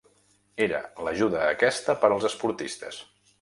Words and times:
Era 0.67 0.79
l'ajuda 1.07 1.43
aquesta 1.49 1.97
per 2.05 2.11
als 2.17 2.27
esportistes. 2.31 3.05